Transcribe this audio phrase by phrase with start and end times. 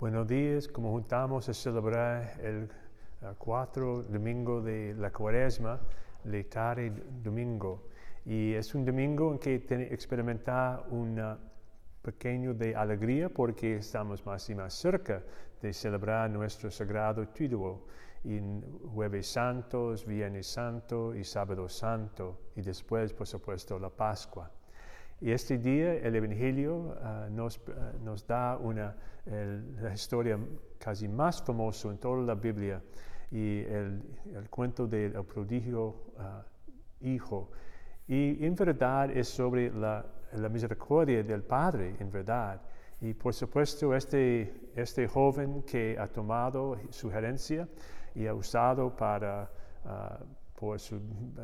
[0.00, 2.70] Buenos días, como juntamos a celebrar el
[3.20, 5.78] uh, cuatro domingo de la cuaresma,
[6.24, 6.90] letare
[7.22, 7.82] domingo.
[8.24, 9.56] Y es un domingo en que
[9.92, 11.20] experimentar un
[12.00, 15.22] pequeño de alegría porque estamos más y más cerca
[15.60, 17.84] de celebrar nuestro sagrado triduo
[18.24, 24.50] en jueves santos, viernes santo y sábado santo y después por supuesto la Pascua.
[25.20, 30.38] Y este día el Evangelio ah, nos, ah, nos, da una, la historia
[30.78, 32.82] casi más famosa en toda la Biblia
[33.30, 34.02] y el,
[34.34, 36.42] el cuento del prodigio ah,
[37.02, 37.50] hijo.
[38.08, 42.62] Y en verdad es sobre la, la, misericordia del Padre, en verdad.
[43.02, 47.68] Y por supuesto este, este joven que ha tomado su herencia
[48.14, 49.50] y ha usado para
[50.76, 51.00] su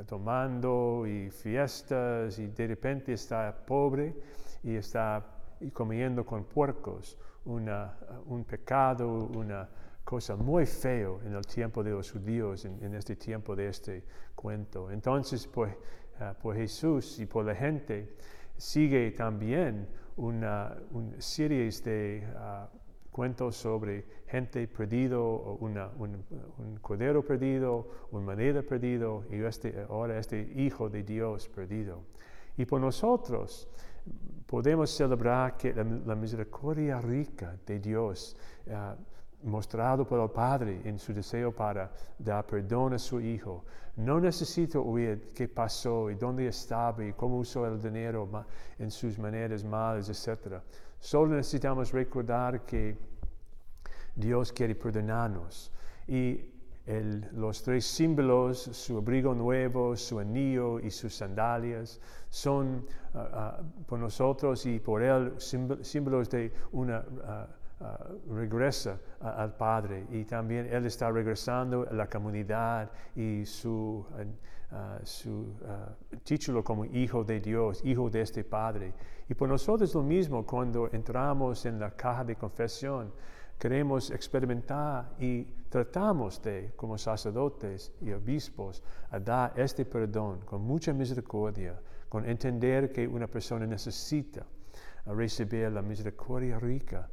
[0.07, 4.15] tomando y fiestas y de repente está pobre
[4.63, 5.25] y está
[5.73, 9.69] comiendo con puercos, una, un pecado, una
[10.05, 14.91] cosa muy feo en el tiempo de los judíos, en, este tiempo de este cuento.
[14.91, 15.75] Entonces, pues,
[16.21, 18.17] uh, por Jesús y por la gente,
[18.57, 22.86] sigue también una, una serie de uh,
[23.17, 26.23] cuentos sobre gente perdido, una, un,
[26.59, 32.03] un, cordero perdido, un moneda perdido, y este, ahora este Hijo de Dios perdido.
[32.59, 33.71] Y por nosotros
[34.47, 38.37] podemos celebrar que la, misericordia rica de Dios,
[38.67, 38.95] uh,
[39.43, 43.65] mostrado por el Padre en su deseo para dar perdón a su Hijo,
[43.97, 48.29] no necesito oír qué pasó y dónde estaba y cómo usó el dinero
[48.79, 50.61] en sus maneras malas, etc.
[50.99, 52.97] Solo necesitamos recordar que
[54.15, 55.73] Dios quiere perdonarnos.
[56.09, 56.53] Y
[57.33, 63.99] los tres símbolos, su abrigo nuevo, su anillo y sus sandalias, son ah, ah, por
[63.99, 67.66] nosotros y por Él símbolos de una uh,
[68.31, 70.07] regresa al Padre.
[70.11, 74.05] Y también Él está regresando a la comunidad y su,
[75.03, 75.55] su
[76.25, 78.95] título como Hijo de Dios, Hijo de este Padre.
[79.29, 83.13] Y por nosotros lo mismo cuando entramos en la caja de confesión.
[83.59, 88.83] Queremos experimentar y tratamos de, como sacerdotes y obispos,
[89.25, 94.45] dar este perdón con mucha misericordia, con entender que una persona necesita
[95.07, 97.09] recibir la misericordia rica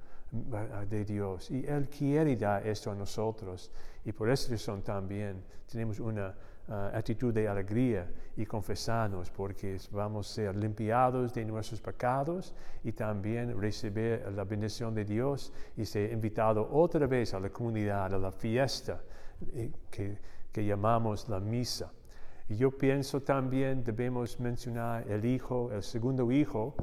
[0.90, 1.52] de Dios.
[1.52, 3.72] Y Él quiere dar esto a nosotros.
[4.04, 6.36] Y por esa razón también tenemos una
[6.70, 12.56] Ah, actitud de alegría y confesarnos porque vamos a ser limpiados de nuestros pecados
[12.86, 18.14] y también recibir la bendición de Dios y ser invitado otra vez a la comunidad,
[18.14, 19.02] a la fiesta
[19.52, 20.18] eh, que,
[20.54, 21.92] que llamamos la misa.
[22.50, 26.76] Y yo pienso también debemos mencionar el hijo, el segundo hijo,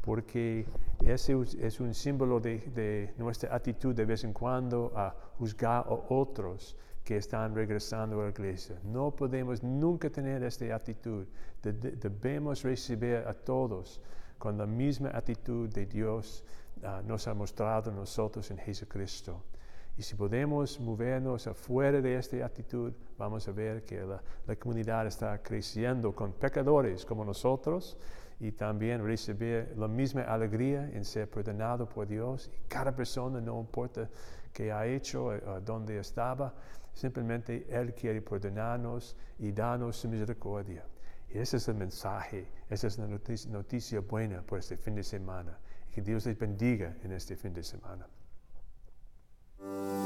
[0.00, 0.64] porque
[1.04, 6.76] ese es un símbolo de, nuestra actitud de vez en cuando a juzgar a otros
[7.04, 8.78] que están regresando a la iglesia.
[8.84, 11.26] No podemos nunca tener esta actitud.
[11.62, 14.00] debemos recibir a todos
[14.38, 16.44] con la misma actitud de Dios
[16.82, 19.42] uh, nos ha mostrado nosotros en Jesucristo.
[19.98, 25.42] Y si podemos movernos afuera de esta actitud, vamos a ver que la, comunidad está
[25.42, 27.98] creciendo con pecadores como nosotros
[28.38, 32.48] y también recibir la misma alegría en ser perdonado por Dios.
[32.54, 34.08] Y cada persona, no importa
[34.52, 36.54] qué ha hecho, eh, dónde estaba,
[36.94, 40.84] simplemente Él quiere perdonarnos y darnos su misericordia.
[41.28, 45.02] Y ese es el mensaje, esa es la noticia, noticia buena por este fin de
[45.02, 45.58] semana.
[45.90, 48.06] Que Dios les bendiga en este fin de semana.
[49.60, 49.97] thank you